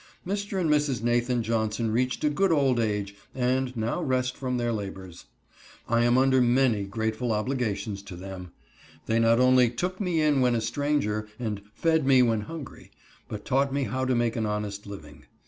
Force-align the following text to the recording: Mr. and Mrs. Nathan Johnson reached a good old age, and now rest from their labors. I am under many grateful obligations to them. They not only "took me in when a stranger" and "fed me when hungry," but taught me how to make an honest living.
Mr. 0.25 0.59
and 0.59 0.67
Mrs. 0.67 1.03
Nathan 1.03 1.43
Johnson 1.43 1.91
reached 1.91 2.23
a 2.23 2.29
good 2.31 2.51
old 2.51 2.79
age, 2.79 3.13
and 3.35 3.77
now 3.77 4.01
rest 4.01 4.35
from 4.35 4.57
their 4.57 4.73
labors. 4.73 5.25
I 5.87 6.03
am 6.05 6.17
under 6.17 6.41
many 6.41 6.85
grateful 6.85 7.31
obligations 7.31 8.01
to 8.05 8.15
them. 8.15 8.51
They 9.05 9.19
not 9.19 9.39
only 9.39 9.69
"took 9.69 10.01
me 10.01 10.19
in 10.19 10.41
when 10.41 10.55
a 10.55 10.61
stranger" 10.61 11.27
and 11.37 11.61
"fed 11.75 12.03
me 12.07 12.23
when 12.23 12.41
hungry," 12.41 12.89
but 13.27 13.45
taught 13.45 13.71
me 13.71 13.83
how 13.83 14.05
to 14.05 14.15
make 14.15 14.35
an 14.35 14.47
honest 14.47 14.87
living. 14.87 15.25